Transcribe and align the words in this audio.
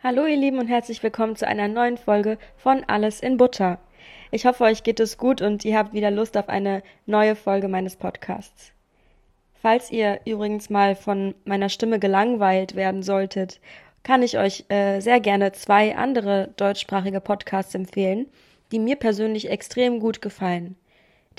Hallo 0.00 0.26
ihr 0.26 0.36
Lieben 0.36 0.60
und 0.60 0.68
herzlich 0.68 1.02
willkommen 1.02 1.34
zu 1.34 1.44
einer 1.44 1.66
neuen 1.66 1.96
Folge 1.96 2.38
von 2.56 2.84
Alles 2.86 3.18
in 3.18 3.36
Butter. 3.36 3.80
Ich 4.30 4.46
hoffe, 4.46 4.62
euch 4.62 4.84
geht 4.84 5.00
es 5.00 5.18
gut 5.18 5.42
und 5.42 5.64
ihr 5.64 5.76
habt 5.76 5.92
wieder 5.92 6.12
Lust 6.12 6.36
auf 6.36 6.48
eine 6.48 6.84
neue 7.06 7.34
Folge 7.34 7.66
meines 7.66 7.96
Podcasts. 7.96 8.70
Falls 9.60 9.90
ihr 9.90 10.20
übrigens 10.24 10.70
mal 10.70 10.94
von 10.94 11.34
meiner 11.44 11.68
Stimme 11.68 11.98
gelangweilt 11.98 12.76
werden 12.76 13.02
solltet, 13.02 13.58
kann 14.04 14.22
ich 14.22 14.38
euch 14.38 14.66
äh, 14.68 15.00
sehr 15.00 15.18
gerne 15.18 15.50
zwei 15.50 15.96
andere 15.96 16.50
deutschsprachige 16.56 17.20
Podcasts 17.20 17.74
empfehlen, 17.74 18.26
die 18.70 18.78
mir 18.78 18.94
persönlich 18.94 19.50
extrem 19.50 19.98
gut 19.98 20.22
gefallen. 20.22 20.76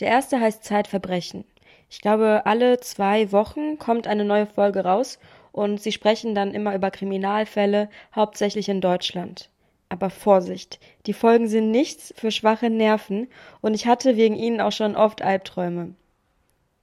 Der 0.01 0.09
erste 0.09 0.37
heißt 0.37 0.65
Zeitverbrechen. 0.65 1.45
Ich 1.89 2.01
glaube, 2.01 2.41
alle 2.43 2.81
zwei 2.81 3.31
Wochen 3.31 3.79
kommt 3.79 4.05
eine 4.05 4.25
neue 4.25 4.47
Folge 4.47 4.83
raus 4.83 5.17
und 5.51 5.81
sie 5.81 5.91
sprechen 5.91 6.35
dann 6.35 6.53
immer 6.53 6.75
über 6.75 6.91
Kriminalfälle, 6.91 7.89
hauptsächlich 8.15 8.69
in 8.69 8.81
Deutschland. 8.81 9.49
Aber 9.89 10.09
Vorsicht, 10.09 10.79
die 11.07 11.13
Folgen 11.13 11.47
sind 11.47 11.71
nichts 11.71 12.13
für 12.15 12.31
schwache 12.31 12.69
Nerven 12.69 13.27
und 13.61 13.73
ich 13.73 13.87
hatte 13.87 14.17
wegen 14.17 14.35
ihnen 14.35 14.61
auch 14.61 14.71
schon 14.71 14.95
oft 14.95 15.21
Albträume. 15.21 15.95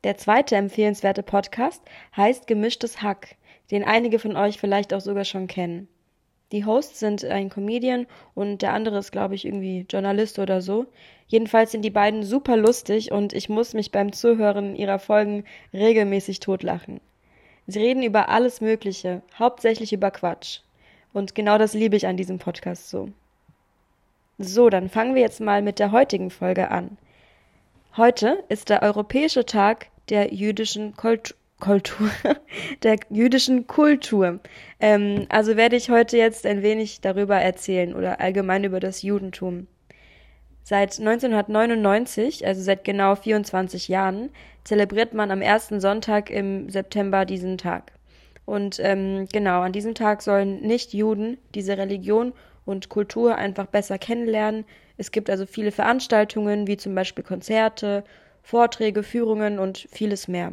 Der 0.04 0.16
zweite 0.16 0.56
empfehlenswerte 0.56 1.22
Podcast 1.22 1.82
heißt 2.16 2.46
Gemischtes 2.46 3.02
Hack, 3.02 3.36
den 3.70 3.84
einige 3.84 4.18
von 4.18 4.36
euch 4.36 4.58
vielleicht 4.58 4.92
auch 4.92 5.00
sogar 5.00 5.24
schon 5.24 5.46
kennen. 5.46 5.88
Die 6.52 6.64
Hosts 6.64 7.00
sind 7.00 7.24
ein 7.24 7.48
Comedian 7.48 8.06
und 8.34 8.62
der 8.62 8.72
andere 8.72 8.98
ist, 8.98 9.10
glaube 9.10 9.34
ich, 9.34 9.44
irgendwie 9.44 9.84
Journalist 9.90 10.38
oder 10.38 10.62
so. 10.62 10.86
Jedenfalls 11.26 11.72
sind 11.72 11.82
die 11.82 11.90
beiden 11.90 12.22
super 12.22 12.56
lustig 12.56 13.10
und 13.10 13.32
ich 13.32 13.48
muss 13.48 13.74
mich 13.74 13.90
beim 13.90 14.12
Zuhören 14.12 14.76
ihrer 14.76 15.00
Folgen 15.00 15.44
regelmäßig 15.72 16.38
totlachen. 16.38 17.00
Sie 17.66 17.80
reden 17.80 18.02
über 18.02 18.28
alles 18.28 18.60
Mögliche, 18.60 19.22
hauptsächlich 19.38 19.92
über 19.92 20.10
Quatsch. 20.10 20.60
Und 21.12 21.34
genau 21.34 21.58
das 21.58 21.74
liebe 21.74 21.96
ich 21.96 22.06
an 22.06 22.16
diesem 22.16 22.38
Podcast 22.38 22.90
so. 22.90 23.08
So, 24.38 24.68
dann 24.68 24.88
fangen 24.90 25.14
wir 25.14 25.22
jetzt 25.22 25.40
mal 25.40 25.62
mit 25.62 25.78
der 25.78 25.90
heutigen 25.92 26.30
Folge 26.30 26.70
an. 26.70 26.98
Heute 27.96 28.44
ist 28.48 28.68
der 28.68 28.82
Europäische 28.82 29.46
Tag 29.46 29.88
der 30.10 30.34
jüdischen 30.34 30.94
Kult 30.94 31.34
Kultur, 31.58 32.10
der 32.82 32.98
jüdischen 33.08 33.66
Kultur. 33.66 34.40
Ähm, 34.78 35.26
also 35.30 35.56
werde 35.56 35.76
ich 35.76 35.88
heute 35.88 36.18
jetzt 36.18 36.44
ein 36.44 36.62
wenig 36.62 37.00
darüber 37.00 37.36
erzählen 37.36 37.94
oder 37.94 38.20
allgemein 38.20 38.64
über 38.64 38.78
das 38.78 39.00
Judentum. 39.00 39.66
Seit 40.68 40.98
1999, 40.98 42.44
also 42.44 42.60
seit 42.60 42.82
genau 42.82 43.14
24 43.14 43.86
Jahren, 43.86 44.30
zelebriert 44.64 45.14
man 45.14 45.30
am 45.30 45.40
ersten 45.40 45.78
Sonntag 45.78 46.28
im 46.28 46.68
September 46.68 47.24
diesen 47.24 47.56
Tag. 47.56 47.92
Und 48.44 48.80
ähm, 48.82 49.28
genau, 49.32 49.60
an 49.60 49.70
diesem 49.70 49.94
Tag 49.94 50.22
sollen 50.22 50.62
Nicht-Juden 50.62 51.38
diese 51.54 51.78
Religion 51.78 52.32
und 52.64 52.88
Kultur 52.88 53.36
einfach 53.36 53.66
besser 53.66 53.96
kennenlernen. 53.96 54.64
Es 54.96 55.12
gibt 55.12 55.30
also 55.30 55.46
viele 55.46 55.70
Veranstaltungen, 55.70 56.66
wie 56.66 56.76
zum 56.76 56.96
Beispiel 56.96 57.22
Konzerte, 57.22 58.02
Vorträge, 58.42 59.04
Führungen 59.04 59.60
und 59.60 59.86
vieles 59.92 60.26
mehr. 60.26 60.52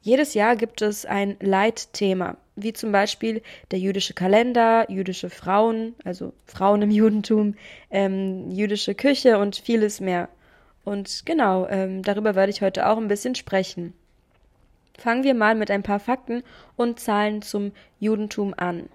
Jedes 0.00 0.34
Jahr 0.34 0.56
gibt 0.56 0.82
es 0.82 1.06
ein 1.06 1.36
Leitthema, 1.38 2.36
wie 2.62 2.72
zum 2.72 2.92
Beispiel 2.92 3.42
der 3.70 3.78
jüdische 3.78 4.14
Kalender, 4.14 4.90
jüdische 4.90 5.30
Frauen, 5.30 5.94
also 6.04 6.32
Frauen 6.46 6.82
im 6.82 6.90
Judentum, 7.00 7.54
ähm, 7.90 8.50
jüdische 8.50 8.94
Küche 8.94 9.38
und 9.38 9.56
vieles 9.56 10.00
mehr. 10.00 10.28
Und 10.84 11.24
genau, 11.26 11.66
ähm, 11.68 12.02
darüber 12.02 12.34
werde 12.34 12.50
ich 12.50 12.62
heute 12.62 12.88
auch 12.88 12.96
ein 12.96 13.08
bisschen 13.08 13.34
sprechen. 13.34 13.92
Fangen 14.98 15.24
wir 15.24 15.34
mal 15.34 15.54
mit 15.54 15.70
ein 15.70 15.82
paar 15.82 16.00
Fakten 16.00 16.42
und 16.76 17.00
Zahlen 17.00 17.42
zum 17.42 17.72
Judentum 17.98 18.54
an. 18.56 18.88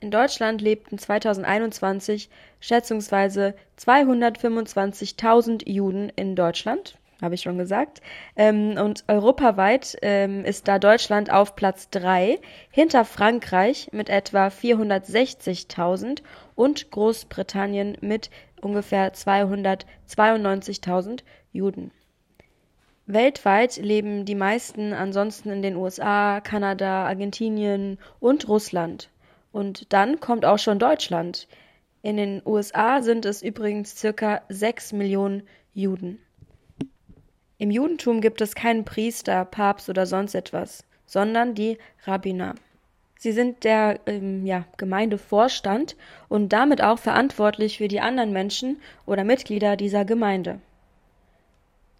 In 0.00 0.10
Deutschland 0.10 0.60
lebten 0.60 0.98
2021 0.98 2.28
schätzungsweise 2.60 3.54
225.000 3.78 5.68
Juden 5.68 6.10
in 6.14 6.36
Deutschland 6.36 6.98
habe 7.24 7.34
ich 7.34 7.42
schon 7.42 7.58
gesagt. 7.58 8.00
Ähm, 8.36 8.78
und 8.78 9.02
europaweit 9.08 9.96
ähm, 10.02 10.44
ist 10.44 10.68
da 10.68 10.78
Deutschland 10.78 11.32
auf 11.32 11.56
Platz 11.56 11.90
3, 11.90 12.38
hinter 12.70 13.04
Frankreich 13.04 13.88
mit 13.92 14.08
etwa 14.08 14.46
460.000 14.46 16.22
und 16.54 16.92
Großbritannien 16.92 17.98
mit 18.00 18.30
ungefähr 18.60 19.12
292.000 19.12 21.24
Juden. 21.52 21.90
Weltweit 23.06 23.76
leben 23.76 24.24
die 24.24 24.34
meisten 24.34 24.94
ansonsten 24.94 25.50
in 25.50 25.60
den 25.60 25.76
USA, 25.76 26.40
Kanada, 26.40 27.06
Argentinien 27.06 27.98
und 28.18 28.48
Russland. 28.48 29.10
Und 29.52 29.92
dann 29.92 30.20
kommt 30.20 30.46
auch 30.46 30.58
schon 30.58 30.78
Deutschland. 30.78 31.46
In 32.02 32.16
den 32.16 32.42
USA 32.44 33.02
sind 33.02 33.24
es 33.24 33.42
übrigens 33.42 33.96
circa 33.96 34.42
6 34.48 34.92
Millionen 34.92 35.42
Juden. 35.72 36.18
Im 37.64 37.70
Judentum 37.70 38.20
gibt 38.20 38.42
es 38.42 38.54
keinen 38.54 38.84
Priester, 38.84 39.46
Papst 39.46 39.88
oder 39.88 40.04
sonst 40.04 40.34
etwas, 40.34 40.84
sondern 41.06 41.54
die 41.54 41.78
Rabbiner. 42.04 42.56
Sie 43.16 43.32
sind 43.32 43.64
der 43.64 44.00
ähm, 44.04 44.44
ja, 44.44 44.66
Gemeindevorstand 44.76 45.96
und 46.28 46.52
damit 46.52 46.82
auch 46.82 46.98
verantwortlich 46.98 47.78
für 47.78 47.88
die 47.88 48.00
anderen 48.00 48.34
Menschen 48.34 48.82
oder 49.06 49.24
Mitglieder 49.24 49.76
dieser 49.76 50.04
Gemeinde. 50.04 50.60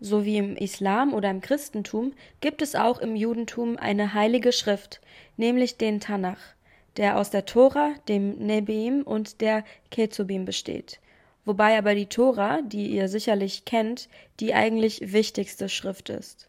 So 0.00 0.26
wie 0.26 0.36
im 0.36 0.54
Islam 0.54 1.14
oder 1.14 1.30
im 1.30 1.40
Christentum 1.40 2.12
gibt 2.42 2.60
es 2.60 2.74
auch 2.74 2.98
im 2.98 3.16
Judentum 3.16 3.78
eine 3.78 4.12
heilige 4.12 4.52
Schrift, 4.52 5.00
nämlich 5.38 5.78
den 5.78 5.98
Tanach, 5.98 6.40
der 6.98 7.16
aus 7.16 7.30
der 7.30 7.46
Tora, 7.46 7.94
dem 8.06 8.36
Nebiim 8.36 9.00
und 9.00 9.40
der 9.40 9.64
Ketubim 9.90 10.44
besteht 10.44 11.00
wobei 11.44 11.76
aber 11.78 11.94
die 11.94 12.06
Tora, 12.06 12.62
die 12.62 12.88
ihr 12.88 13.08
sicherlich 13.08 13.64
kennt, 13.64 14.08
die 14.40 14.54
eigentlich 14.54 15.12
wichtigste 15.12 15.68
Schrift 15.68 16.08
ist. 16.08 16.48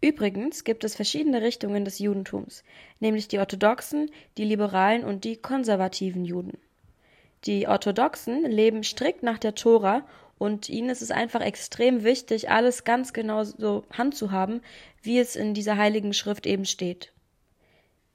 Übrigens 0.00 0.64
gibt 0.64 0.84
es 0.84 0.94
verschiedene 0.94 1.40
Richtungen 1.40 1.84
des 1.84 1.98
Judentums, 1.98 2.62
nämlich 3.00 3.26
die 3.28 3.38
orthodoxen, 3.38 4.10
die 4.36 4.44
liberalen 4.44 5.02
und 5.02 5.24
die 5.24 5.36
konservativen 5.36 6.24
Juden. 6.24 6.58
Die 7.46 7.68
Orthodoxen 7.68 8.44
leben 8.50 8.84
strikt 8.84 9.22
nach 9.22 9.38
der 9.38 9.54
Tora 9.54 10.06
und 10.36 10.68
ihnen 10.68 10.90
ist 10.90 11.02
es 11.02 11.10
einfach 11.10 11.40
extrem 11.40 12.04
wichtig, 12.04 12.50
alles 12.50 12.84
ganz 12.84 13.12
genau 13.12 13.44
so 13.44 13.84
handzuhaben, 13.90 14.60
wie 15.02 15.18
es 15.18 15.36
in 15.36 15.54
dieser 15.54 15.76
heiligen 15.76 16.12
Schrift 16.12 16.46
eben 16.46 16.64
steht. 16.64 17.12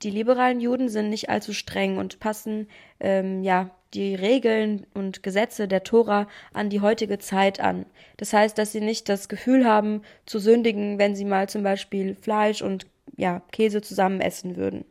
Die 0.02 0.12
liberalen 0.12 0.62
Juden 0.62 0.90
sind 0.90 1.10
nicht 1.10 1.30
allzu 1.30 1.54
streng 1.54 1.98
und 1.98 2.20
passen 2.20 2.70
ähm, 3.00 3.44
ja 3.44 3.72
die 3.94 4.16
Regeln 4.16 4.86
und 4.94 5.24
Gesetze 5.24 5.68
der 5.68 5.84
Tora 5.84 6.28
an 6.54 6.70
die 6.70 6.82
heutige 6.82 7.20
Zeit 7.20 7.60
an. 7.60 7.86
Das 8.18 8.34
heißt, 8.34 8.58
dass 8.58 8.72
sie 8.72 8.82
nicht 8.82 9.10
das 9.10 9.30
Gefühl 9.30 9.66
haben, 9.66 10.02
zu 10.26 10.40
sündigen, 10.40 11.00
wenn 11.00 11.16
sie 11.16 11.26
mal 11.26 11.50
zum 11.50 11.64
Beispiel 11.64 12.16
Fleisch 12.16 12.62
und 12.62 12.88
ja, 13.18 13.42
Käse 13.52 13.82
zusammen 13.82 14.22
essen 14.22 14.56
würden. 14.56 14.86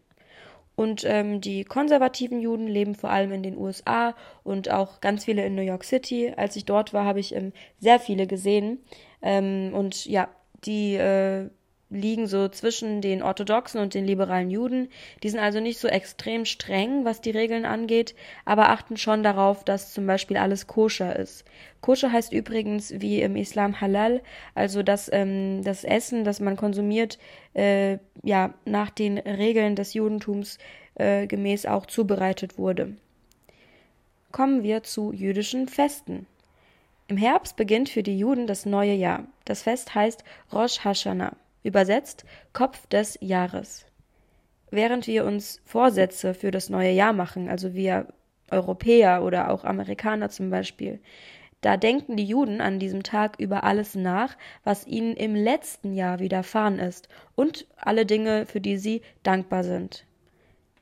Und 0.79 1.05
ähm, 1.05 1.41
die 1.41 1.65
konservativen 1.65 2.41
Juden 2.41 2.69
leben 2.69 2.95
vor 2.95 3.11
allem 3.11 3.33
in 3.33 3.43
den 3.43 3.59
USA 3.59 4.15
und 4.45 4.71
auch 4.71 5.01
ganz 5.01 5.25
viele 5.25 5.45
in 5.45 5.57
New 5.57 5.63
York 5.63 5.83
City. 5.83 6.33
Als 6.37 6.55
ich 6.55 6.67
dort 6.67 6.95
war, 6.95 7.05
habe 7.05 7.19
ich 7.19 7.35
ähm, 7.35 7.53
sehr 7.81 7.99
viele 7.99 8.29
gesehen. 8.29 8.79
Ähm, 9.21 9.73
und 9.75 10.07
ja, 10.07 10.29
die 10.65 10.95
äh, 10.95 11.49
liegen 11.91 12.27
so 12.27 12.49
zwischen 12.49 13.01
den 13.01 13.23
orthodoxen 13.23 13.81
und 13.81 13.95
den 13.95 14.05
liberalen 14.05 14.51
Juden. 14.51 14.89
Die 15.23 15.31
sind 15.31 15.41
also 15.41 15.61
nicht 15.61 15.79
so 15.79 15.89
extrem 15.89 16.45
streng, 16.45 17.05
was 17.05 17.21
die 17.21 17.31
Regeln 17.31 17.65
angeht, 17.65 18.15
aber 18.45 18.69
achten 18.69 18.97
schon 18.97 19.23
darauf, 19.23 19.65
dass 19.65 19.95
zum 19.95 20.07
Beispiel 20.07 20.37
alles 20.37 20.67
koscher 20.67 21.17
ist. 21.17 21.45
Koscher 21.81 22.13
heißt 22.13 22.33
übrigens 22.33 22.93
wie 23.01 23.23
im 23.23 23.37
Islam 23.37 23.81
Halal, 23.81 24.23
also 24.55 24.83
dass 24.83 25.11
ähm, 25.13 25.63
das 25.65 25.85
Essen, 25.85 26.25
das 26.25 26.41
man 26.41 26.57
konsumiert, 26.57 27.19
äh, 27.55 27.99
ja 28.23 28.53
nach 28.65 28.91
den 28.91 29.17
Regeln 29.19 29.75
des 29.75 29.95
Judentums 29.95 30.59
äh, 30.97 31.27
gemäß 31.27 31.65
auch 31.65 31.87
zubereitet 31.87 32.59
wurde. 32.59 32.95
Kommen 34.31 34.63
wir 34.63 34.83
zu 34.83 35.13
jüdischen 35.13 35.69
Festen. 35.69 36.27
Im 37.07 37.17
Herbst 37.17 37.57
beginnt 37.57 37.89
für 37.89 38.03
die 38.03 38.19
Juden 38.19 38.47
das 38.47 38.67
neue 38.67 38.93
Jahr. 38.93 39.25
Das 39.47 39.63
Fest 39.63 39.95
heißt 39.95 40.23
Rosh 40.53 40.81
Hashanah 40.85 41.35
übersetzt 41.69 42.25
Kopf 42.53 42.87
des 42.87 43.19
Jahres. 43.21 43.85
Während 44.71 45.07
wir 45.07 45.25
uns 45.25 45.61
Vorsätze 45.65 46.35
für 46.35 46.51
das 46.51 46.71
neue 46.71 46.91
Jahr 46.91 47.13
machen, 47.13 47.49
also 47.49 47.75
wir 47.75 48.09
Europäer 48.51 49.23
oder 49.23 49.51
auch 49.51 49.65
Amerikaner 49.65 50.31
zum 50.31 50.51
Beispiel, 50.51 51.01
da 51.61 51.77
denken 51.77 52.17
die 52.17 52.25
Juden 52.25 52.61
an 52.61 52.79
diesem 52.79 53.03
Tag 53.03 53.39
über 53.39 53.65
alles 53.65 53.95
nach, 53.95 54.37
was 54.65 54.87
ihnen 54.87 55.15
im 55.15 55.35
letzten 55.35 55.93
Jahr 55.93 56.21
widerfahren 56.21 56.79
ist 56.79 57.09
und 57.35 57.67
alle 57.77 58.07
Dinge, 58.07 58.47
für 58.47 58.61
die 58.61 58.79
sie 58.79 59.03
dankbar 59.23 59.65
sind. 59.65 60.07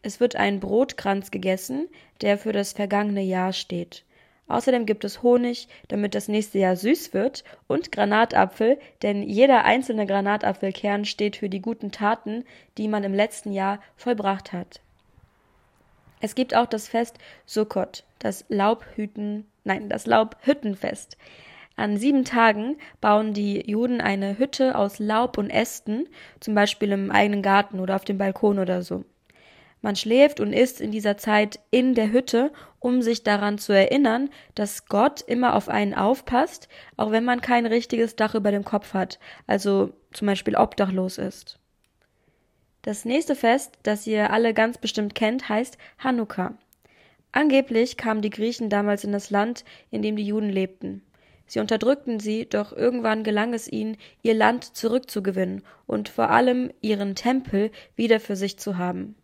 Es 0.02 0.20
wird 0.20 0.36
ein 0.36 0.60
Brotkranz 0.60 1.30
gegessen, 1.30 1.88
der 2.20 2.38
für 2.38 2.52
das 2.52 2.72
vergangene 2.72 3.22
Jahr 3.22 3.52
steht. 3.52 4.04
Außerdem 4.48 4.87
gibt 4.87 5.04
es 5.04 5.22
Honig, 5.22 5.69
damit 5.88 6.14
das 6.14 6.28
nächste 6.28 6.58
Jahr 6.58 6.76
süß 6.76 7.12
wird, 7.14 7.43
und 7.66 7.90
Granatapfel, 7.90 8.78
denn 9.02 9.22
jeder 9.22 9.64
einzelne 9.64 10.06
Granatapfelkern 10.06 11.04
steht 11.04 11.37
für 11.37 11.48
die 11.48 11.60
guten 11.60 11.90
Taten, 11.90 12.44
die 12.78 12.88
man 12.88 13.02
im 13.02 13.14
letzten 13.14 13.52
Jahr 13.52 13.81
vollbracht 13.96 14.52
hat. 14.52 14.81
Es 16.20 16.34
gibt 16.34 16.54
auch 16.54 16.66
das 16.66 16.88
Fest 16.88 17.19
Sukkot, 17.44 18.04
das 18.19 18.44
Laubhüten, 18.48 19.46
nein, 19.64 19.88
das 19.88 20.06
Laubhüttenfest. 20.06 21.16
An 21.76 21.98
sieben 21.98 22.25
Tagen 22.25 22.78
bauen 23.02 23.34
die 23.34 23.69
Juden 23.70 24.00
eine 24.00 24.38
Hütte 24.38 24.78
aus 24.78 24.98
Laub 24.98 25.37
und 25.37 25.50
Ästen, 25.50 26.08
zum 26.40 26.54
Beispiel 26.54 26.93
im 26.93 27.10
eigenen 27.10 27.43
Garten 27.43 27.81
oder 27.81 27.96
auf 27.96 28.04
dem 28.04 28.16
Balkon 28.16 28.58
oder 28.58 28.82
so. 28.82 29.04
Man 29.82 29.96
schläft 29.96 30.40
und 30.40 30.52
isst 30.52 30.81
in 30.81 30.90
dieser 30.90 31.17
Zeit 31.17 31.61
in 31.70 31.94
der 31.94 32.11
Hütte, 32.11 32.52
um 32.81 33.02
sich 33.02 33.23
daran 33.23 33.58
zu 33.58 33.73
erinnern, 33.73 34.31
dass 34.55 34.87
Gott 34.87 35.20
immer 35.20 35.55
auf 35.55 35.69
einen 35.69 35.94
aufpasst, 35.94 36.69
auch 36.96 37.11
wenn 37.11 37.25
man 37.25 37.40
kein 37.40 37.67
richtiges 37.67 38.17
Dach 38.17 38.34
über 38.34 38.50
dem 38.50 38.64
Kopf 38.64 38.94
hat, 38.94 39.19
also 39.46 39.93
zum 40.12 40.26
Beispiel 40.26 40.56
obdachlos 40.56 41.19
ist. 41.19 41.58
Das 42.82 43.05
nächste 43.05 43.34
Fest, 43.34 43.78
das 43.82 44.06
ihr 44.06 44.31
alle 44.31 44.55
ganz 44.55 44.78
bestimmt 44.78 45.14
kennt, 45.14 45.49
heißt 45.49 45.76
Hanukkah. 45.99 46.55
Angeblich 47.32 47.96
kamen 47.96 48.22
die 48.22 48.31
Griechen 48.31 48.70
damals 48.70 49.05
in 49.05 49.12
das 49.12 49.31
Land, 49.31 49.64
in 49.90 50.02
dem 50.02 50.17
die 50.17 50.26
Juden 50.26 50.49
lebten. 50.49 51.02
Sie 51.46 51.61
unterdrückten 51.61 52.19
sie, 52.19 52.49
doch 52.49 52.72
irgendwann 52.72 53.25
gelang 53.25 53.55
es 53.55 53.70
ihnen, 53.70 53.96
ihr 54.22 54.34
Land 54.34 54.76
zurückzugewinnen 54.76 55.62
und 55.87 56.08
vor 56.08 56.31
allem 56.31 56.72
ihren 56.81 57.14
Tempel 57.14 57.70
wieder 57.94 58.20
für 58.20 58.37
sich 58.37 58.58
zu 58.58 58.79
haben. 58.79 59.17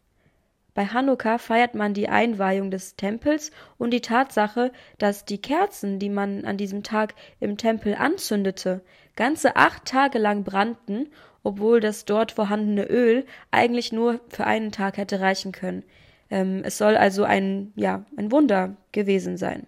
Bei 0.74 0.86
Hanukkah 0.86 1.36
feiert 1.38 1.74
man 1.74 1.92
die 1.92 2.08
Einweihung 2.08 2.70
des 2.70 2.96
Tempels 2.96 3.50
und 3.76 3.90
die 3.90 4.00
Tatsache, 4.00 4.72
dass 4.98 5.26
die 5.26 5.40
Kerzen, 5.40 5.98
die 5.98 6.08
man 6.08 6.44
an 6.44 6.56
diesem 6.56 6.82
Tag 6.82 7.14
im 7.40 7.58
Tempel 7.58 7.94
anzündete, 7.94 8.80
ganze 9.14 9.56
acht 9.56 9.84
Tage 9.84 10.18
lang 10.18 10.44
brannten, 10.44 11.08
obwohl 11.42 11.80
das 11.80 12.06
dort 12.06 12.32
vorhandene 12.32 12.84
Öl 12.84 13.26
eigentlich 13.50 13.92
nur 13.92 14.20
für 14.28 14.46
einen 14.46 14.72
Tag 14.72 14.96
hätte 14.96 15.20
reichen 15.20 15.52
können. 15.52 15.82
Ähm, 16.30 16.62
es 16.64 16.78
soll 16.78 16.96
also 16.96 17.24
ein, 17.24 17.72
ja, 17.76 18.06
ein 18.16 18.32
Wunder 18.32 18.76
gewesen 18.92 19.36
sein. 19.36 19.66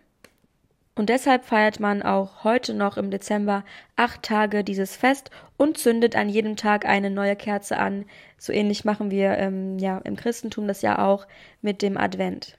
Und 0.96 1.08
deshalb 1.08 1.44
feiert 1.44 1.80
man 1.80 2.02
auch 2.02 2.44
heute 2.44 2.72
noch 2.72 2.96
im 2.96 3.10
Dezember 3.10 3.64
acht 3.96 4.22
Tage 4.22 4.62
dieses 4.62 4.94
Fest 4.94 5.30
und 5.56 5.76
zündet 5.76 6.14
an 6.14 6.28
jedem 6.28 6.54
Tag 6.54 6.86
eine 6.86 7.10
neue 7.10 7.34
Kerze 7.34 7.78
an. 7.78 8.04
So 8.38 8.52
ähnlich 8.52 8.84
machen 8.84 9.10
wir 9.10 9.36
ähm, 9.38 9.78
ja 9.78 9.98
im 9.98 10.14
Christentum 10.14 10.68
das 10.68 10.82
ja 10.82 11.04
auch 11.04 11.26
mit 11.62 11.82
dem 11.82 11.96
Advent. 11.96 12.58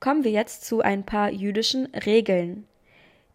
Kommen 0.00 0.24
wir 0.24 0.32
jetzt 0.32 0.64
zu 0.64 0.80
ein 0.80 1.04
paar 1.04 1.30
jüdischen 1.30 1.86
Regeln. 1.94 2.66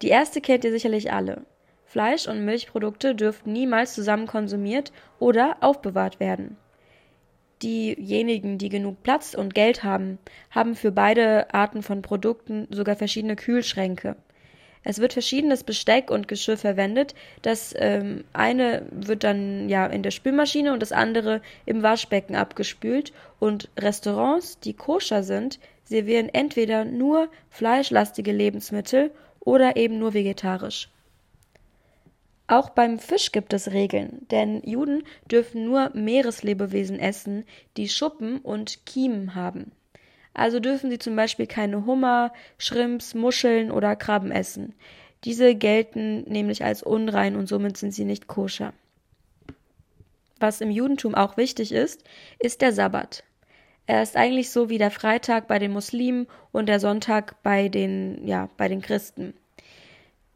Die 0.02 0.08
erste 0.08 0.42
kennt 0.42 0.64
ihr 0.64 0.70
sicherlich 0.70 1.10
alle. 1.10 1.46
Fleisch 1.86 2.28
und 2.28 2.44
Milchprodukte 2.44 3.14
dürfen 3.14 3.54
niemals 3.54 3.94
zusammen 3.94 4.26
konsumiert 4.26 4.92
oder 5.18 5.56
aufbewahrt 5.62 6.20
werden. 6.20 6.58
Diejenigen, 7.62 8.58
die 8.58 8.68
genug 8.68 9.02
Platz 9.02 9.34
und 9.34 9.54
Geld 9.54 9.82
haben, 9.82 10.18
haben 10.50 10.74
für 10.74 10.92
beide 10.92 11.52
Arten 11.52 11.82
von 11.82 12.02
Produkten 12.02 12.68
sogar 12.70 12.96
verschiedene 12.96 13.36
Kühlschränke. 13.36 14.16
Es 14.84 15.00
wird 15.00 15.12
verschiedenes 15.12 15.64
Besteck 15.64 16.10
und 16.10 16.28
Geschirr 16.28 16.56
verwendet. 16.56 17.14
Das 17.42 17.74
ähm, 17.76 18.24
eine 18.32 18.86
wird 18.90 19.24
dann 19.24 19.68
ja 19.68 19.86
in 19.86 20.02
der 20.02 20.12
Spülmaschine 20.12 20.72
und 20.72 20.80
das 20.80 20.92
andere 20.92 21.42
im 21.66 21.82
Waschbecken 21.82 22.36
abgespült. 22.36 23.12
Und 23.38 23.68
Restaurants, 23.78 24.60
die 24.60 24.74
koscher 24.74 25.22
sind, 25.22 25.58
servieren 25.84 26.28
entweder 26.28 26.84
nur 26.84 27.28
fleischlastige 27.50 28.32
Lebensmittel 28.32 29.10
oder 29.40 29.76
eben 29.76 29.98
nur 29.98 30.14
vegetarisch. 30.14 30.88
Auch 32.48 32.70
beim 32.70 32.98
Fisch 32.98 33.30
gibt 33.30 33.52
es 33.52 33.72
Regeln, 33.72 34.26
denn 34.30 34.62
Juden 34.64 35.04
dürfen 35.30 35.66
nur 35.66 35.90
Meereslebewesen 35.94 36.98
essen, 36.98 37.44
die 37.76 37.90
Schuppen 37.90 38.38
und 38.38 38.86
Kiemen 38.86 39.34
haben. 39.34 39.72
Also 40.32 40.58
dürfen 40.58 40.90
sie 40.90 40.98
zum 40.98 41.14
Beispiel 41.14 41.46
keine 41.46 41.84
Hummer, 41.84 42.32
Schrimps, 42.56 43.14
Muscheln 43.14 43.70
oder 43.70 43.96
Krabben 43.96 44.30
essen. 44.30 44.74
Diese 45.24 45.54
gelten 45.54 46.22
nämlich 46.22 46.64
als 46.64 46.82
unrein 46.82 47.36
und 47.36 47.48
somit 47.48 47.76
sind 47.76 47.92
sie 47.92 48.06
nicht 48.06 48.28
koscher. 48.28 48.72
Was 50.40 50.62
im 50.62 50.70
Judentum 50.70 51.14
auch 51.14 51.36
wichtig 51.36 51.72
ist, 51.72 52.04
ist 52.38 52.62
der 52.62 52.72
Sabbat. 52.72 53.24
Er 53.86 54.02
ist 54.02 54.16
eigentlich 54.16 54.50
so 54.50 54.70
wie 54.70 54.78
der 54.78 54.90
Freitag 54.90 55.48
bei 55.48 55.58
den 55.58 55.72
Muslimen 55.72 56.26
und 56.52 56.66
der 56.66 56.80
Sonntag 56.80 57.42
bei 57.42 57.68
den, 57.68 58.26
ja, 58.26 58.48
bei 58.56 58.68
den 58.68 58.80
Christen. 58.80 59.34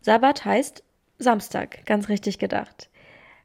Sabbat 0.00 0.44
heißt 0.44 0.82
Samstag, 1.23 1.85
ganz 1.87 2.09
richtig 2.09 2.39
gedacht. 2.39 2.91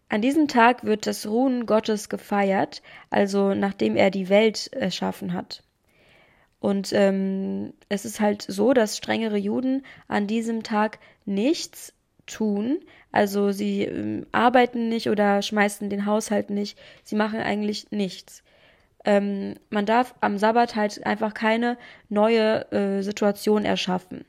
An 0.10 0.22
diesem 0.22 0.48
Tag 0.48 0.84
wird 0.84 1.06
das 1.06 1.28
Ruhen 1.28 1.66
Gottes 1.66 2.10
gefeiert, 2.10 2.82
also 3.10 3.54
nachdem 3.54 3.96
er 3.96 4.10
die 4.10 4.30
Welt 4.30 4.72
erschaffen 4.74 5.34
hat. 5.34 5.64
Und 6.60 6.92
ähm, 6.94 7.74
es 7.90 8.06
ist 8.06 8.20
halt 8.20 8.42
so, 8.42 8.74
dass 8.74 8.98
strengere 8.98 9.38
Juden 9.38 9.86
an 10.08 10.28
diesem 10.28 10.64
Tag 10.64 11.00
nichts 11.26 11.94
tun. 12.26 12.80
Also 13.12 13.52
sie 13.52 13.84
ähm, 13.84 14.26
arbeiten 14.32 14.90
nicht 14.90 15.10
oder 15.10 15.42
schmeißen 15.42 15.90
den 15.90 16.06
Haushalt 16.06 16.50
nicht. 16.50 16.78
Sie 17.04 17.16
machen 17.16 17.40
eigentlich 17.40 17.92
nichts. 17.92 18.44
Ähm, 19.06 19.56
man 19.70 19.86
darf 19.86 20.16
am 20.22 20.38
Sabbat 20.38 20.76
halt 20.76 21.06
einfach 21.06 21.34
keine 21.34 21.78
neue 22.10 22.72
äh, 22.72 23.02
Situation 23.02 23.64
erschaffen. 23.64 24.26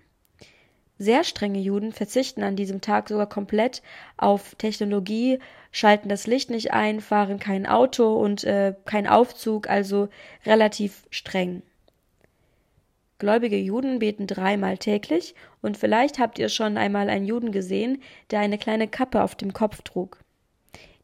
Sehr 0.98 1.22
strenge 1.22 1.60
Juden 1.60 1.92
verzichten 1.92 2.42
an 2.42 2.56
diesem 2.56 2.80
Tag 2.80 3.08
sogar 3.08 3.28
komplett 3.28 3.82
auf 4.16 4.56
Technologie, 4.56 5.38
schalten 5.70 6.08
das 6.08 6.26
Licht 6.26 6.50
nicht 6.50 6.72
ein, 6.72 7.00
fahren 7.00 7.38
kein 7.38 7.66
Auto 7.66 8.16
und 8.16 8.42
äh, 8.44 8.74
kein 8.84 9.06
Aufzug, 9.06 9.68
also 9.70 10.08
relativ 10.44 11.06
streng. 11.10 11.62
Gläubige 13.18 13.58
Juden 13.58 13.98
beten 13.98 14.26
dreimal 14.26 14.78
täglich 14.78 15.34
und 15.60 15.76
vielleicht 15.76 16.18
habt 16.18 16.38
ihr 16.38 16.48
schon 16.48 16.76
einmal 16.76 17.08
einen 17.08 17.26
Juden 17.26 17.52
gesehen, 17.52 18.02
der 18.30 18.40
eine 18.40 18.58
kleine 18.58 18.88
Kappe 18.88 19.22
auf 19.22 19.34
dem 19.34 19.52
Kopf 19.52 19.82
trug. 19.82 20.18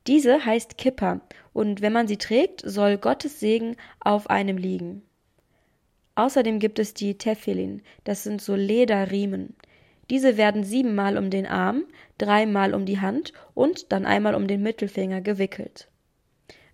Diese 0.07 0.45
heißt 0.45 0.77
Kippa 0.77 1.21
und 1.53 1.81
wenn 1.81 1.93
man 1.93 2.07
sie 2.07 2.19
trägt, 2.19 2.63
soll 2.65 2.99
Gottes 2.99 3.41
Segen 3.41 3.77
auf 4.01 4.29
einem 4.29 4.59
liegen. 4.59 5.03
Außerdem 6.15 6.61
gibt 6.61 6.79
es 6.79 6.95
die 6.95 7.19
Tefillin, 7.19 7.83
das 8.05 8.23
sind 8.23 8.41
so 8.41 8.55
Lederriemen. 8.55 9.57
Diese 10.11 10.37
werden 10.37 10.65
siebenmal 10.65 11.17
um 11.19 11.31
den 11.31 11.47
Arm, 11.47 11.85
dreimal 12.19 12.75
um 12.75 12.85
die 12.85 13.01
Hand 13.01 13.33
und 13.55 13.93
dann 13.93 14.07
einmal 14.07 14.35
um 14.35 14.47
den 14.47 14.63
Mittelfinger 14.63 15.21
gewickelt. 15.21 15.89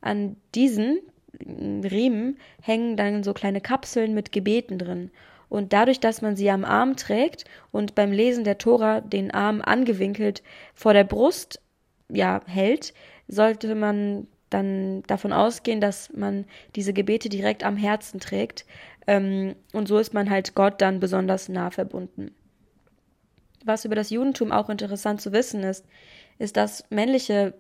An 0.01 0.37
diesen 0.55 1.01
Riemen 1.41 2.39
hängen 2.61 2.97
dann 2.97 3.23
so 3.23 3.33
kleine 3.33 3.61
Kapseln 3.61 4.15
mit 4.15 4.33
Gebeten 4.33 4.79
drin. 4.79 5.11
Und 5.49 5.73
dadurch, 5.73 6.01
dass 6.01 6.23
man 6.23 6.37
sie 6.37 6.51
am 6.51 6.65
Arm 6.65 6.97
trägt 6.97 7.45
und 7.73 7.95
beim 7.95 8.13
Lesen 8.13 8.45
der 8.45 8.59
Tora 8.59 9.01
den 9.01 9.33
Arm 9.33 9.63
angewinkelt 9.63 10.43
vor 10.75 10.93
der 10.93 11.05
Brust 11.05 11.61
ja, 12.09 12.41
hält, 12.47 12.95
sollte 13.27 13.75
man 13.75 14.27
dann 14.49 15.03
davon 15.05 15.33
ausgehen, 15.33 15.81
dass 15.81 16.13
man 16.13 16.45
diese 16.77 16.93
Gebete 16.93 17.29
direkt 17.29 17.65
am 17.65 17.77
Herzen 17.77 18.21
trägt. 18.21 18.65
Ähm, 19.07 19.55
und 19.73 19.89
so 19.89 19.99
ist 19.99 20.13
man 20.15 20.31
halt 20.31 20.55
Gott 20.55 20.81
dann 20.81 21.01
besonders 21.01 21.49
nah 21.49 21.71
verbunden. 21.71 22.35
Was 23.65 23.85
über 23.85 23.95
das 23.95 24.11
Judentum 24.11 24.53
auch 24.53 24.71
interessant 24.71 25.21
zu 25.21 25.33
wissen 25.33 25.63
ist, 25.63 25.85
ist, 26.39 26.57
dass 26.57 26.85
männliche 26.91 27.55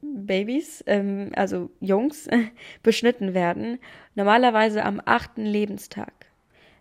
Babys, 0.00 0.82
ähm, 0.86 1.30
also 1.36 1.70
Jungs, 1.80 2.28
beschnitten 2.82 3.34
werden, 3.34 3.78
normalerweise 4.14 4.84
am 4.84 5.00
achten 5.04 5.44
Lebenstag. 5.44 6.12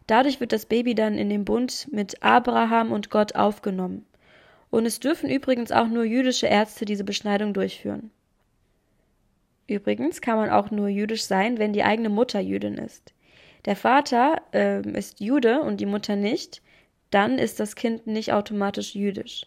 Dadurch 0.08 0.40
wird 0.40 0.52
das 0.52 0.66
Baby 0.66 0.96
dann 0.96 1.18
in 1.18 1.30
den 1.30 1.46
Bund 1.46 1.88
mit 1.92 2.24
Abraham 2.24 2.92
und 2.92 3.10
Gott 3.10 3.36
aufgenommen. 3.36 4.06
Und 4.70 4.86
es 4.86 5.00
dürfen 5.00 5.30
übrigens 5.30 5.72
auch 5.72 5.88
nur 5.88 6.06
jüdische 6.06 6.48
Ärzte 6.48 6.86
diese 6.86 7.04
Beschneidung 7.04 7.54
durchführen. 7.54 8.12
Übrigens 9.68 10.22
kann 10.22 10.38
man 10.38 10.50
auch 10.50 10.72
nur 10.72 10.88
jüdisch 10.88 11.24
sein, 11.24 11.58
wenn 11.58 11.74
die 11.74 11.84
eigene 11.84 12.10
Mutter 12.10 12.40
Jüdin 12.40 12.76
ist. 12.76 13.14
Der 13.66 13.76
Vater 13.76 14.42
äh, 14.54 14.82
ist 14.98 15.20
Jude 15.20 15.62
und 15.62 15.80
die 15.80 15.86
Mutter 15.86 16.16
nicht, 16.16 16.62
dann 17.12 17.38
ist 17.38 17.60
das 17.60 17.76
Kind 17.76 18.08
nicht 18.08 18.34
automatisch 18.34 18.96
jüdisch. 18.96 19.46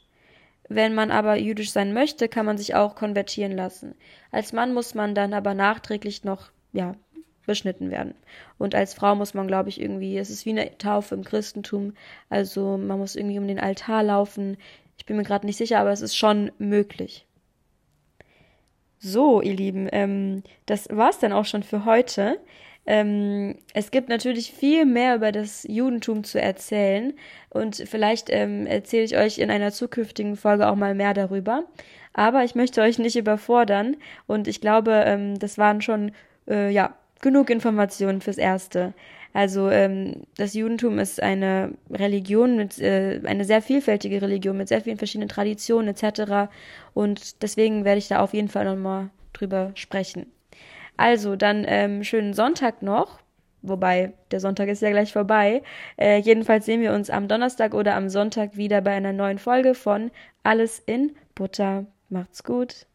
Wenn 0.68 0.94
man 0.94 1.10
aber 1.10 1.36
jüdisch 1.36 1.72
sein 1.72 1.92
möchte, 1.92 2.28
kann 2.28 2.46
man 2.46 2.56
sich 2.56 2.74
auch 2.74 2.94
konvertieren 2.94 3.52
lassen. 3.52 3.94
Als 4.30 4.52
Mann 4.52 4.72
muss 4.72 4.94
man 4.94 5.14
dann 5.14 5.34
aber 5.34 5.52
nachträglich 5.52 6.24
noch, 6.24 6.50
ja, 6.72 6.94
beschnitten 7.46 7.90
werden. 7.90 8.14
Und 8.58 8.74
als 8.74 8.94
Frau 8.94 9.14
muss 9.14 9.34
man, 9.34 9.46
glaube 9.46 9.68
ich, 9.68 9.80
irgendwie, 9.80 10.16
es 10.16 10.30
ist 10.30 10.46
wie 10.46 10.50
eine 10.50 10.78
Taufe 10.78 11.14
im 11.14 11.24
Christentum, 11.24 11.94
also 12.30 12.78
man 12.78 12.98
muss 12.98 13.16
irgendwie 13.16 13.38
um 13.38 13.46
den 13.46 13.60
Altar 13.60 14.02
laufen. 14.02 14.56
Ich 14.96 15.04
bin 15.04 15.16
mir 15.16 15.24
gerade 15.24 15.44
nicht 15.44 15.58
sicher, 15.58 15.78
aber 15.80 15.92
es 15.92 16.00
ist 16.00 16.16
schon 16.16 16.50
möglich. 16.58 17.26
So, 18.98 19.42
ihr 19.42 19.54
Lieben, 19.54 19.88
ähm, 19.92 20.42
das 20.64 20.88
war's 20.90 21.18
dann 21.18 21.34
auch 21.34 21.44
schon 21.44 21.62
für 21.62 21.84
heute. 21.84 22.40
Ähm, 22.86 23.56
es 23.72 23.90
gibt 23.90 24.08
natürlich 24.08 24.52
viel 24.52 24.84
mehr 24.84 25.16
über 25.16 25.32
das 25.32 25.64
Judentum 25.68 26.24
zu 26.24 26.40
erzählen 26.40 27.14
und 27.50 27.76
vielleicht 27.76 28.28
ähm, 28.30 28.66
erzähle 28.66 29.04
ich 29.04 29.16
euch 29.16 29.38
in 29.38 29.50
einer 29.50 29.72
zukünftigen 29.72 30.36
Folge 30.36 30.68
auch 30.68 30.76
mal 30.76 30.94
mehr 30.94 31.14
darüber. 31.14 31.64
Aber 32.12 32.44
ich 32.44 32.54
möchte 32.54 32.82
euch 32.82 32.98
nicht 32.98 33.16
überfordern 33.16 33.96
und 34.26 34.48
ich 34.48 34.60
glaube, 34.60 35.04
ähm, 35.06 35.38
das 35.38 35.58
waren 35.58 35.80
schon 35.80 36.12
äh, 36.48 36.70
ja 36.70 36.94
genug 37.20 37.50
Informationen 37.50 38.20
fürs 38.20 38.38
Erste. 38.38 38.92
Also 39.32 39.68
ähm, 39.68 40.22
das 40.36 40.54
Judentum 40.54 41.00
ist 41.00 41.20
eine 41.20 41.72
Religion 41.90 42.56
mit 42.56 42.78
äh, 42.78 43.20
eine 43.24 43.44
sehr 43.44 43.62
vielfältige 43.62 44.22
Religion 44.22 44.56
mit 44.56 44.68
sehr 44.68 44.80
vielen 44.80 44.98
verschiedenen 44.98 45.28
Traditionen 45.28 45.88
etc. 45.88 46.52
Und 46.94 47.42
deswegen 47.42 47.84
werde 47.84 47.98
ich 47.98 48.08
da 48.08 48.20
auf 48.20 48.32
jeden 48.32 48.48
Fall 48.48 48.64
nochmal 48.64 49.10
drüber 49.32 49.72
sprechen. 49.74 50.26
Also 50.96 51.36
dann 51.36 51.64
ähm, 51.66 52.04
schönen 52.04 52.34
Sonntag 52.34 52.82
noch. 52.82 53.18
Wobei, 53.62 54.12
der 54.30 54.40
Sonntag 54.40 54.68
ist 54.68 54.82
ja 54.82 54.90
gleich 54.90 55.12
vorbei. 55.12 55.62
Äh, 55.96 56.18
jedenfalls 56.18 56.66
sehen 56.66 56.82
wir 56.82 56.92
uns 56.92 57.08
am 57.08 57.28
Donnerstag 57.28 57.72
oder 57.72 57.94
am 57.94 58.10
Sonntag 58.10 58.56
wieder 58.56 58.82
bei 58.82 58.92
einer 58.92 59.14
neuen 59.14 59.38
Folge 59.38 59.74
von 59.74 60.10
Alles 60.42 60.78
in 60.80 61.16
Butter. 61.34 61.86
Macht's 62.10 62.44
gut. 62.44 62.86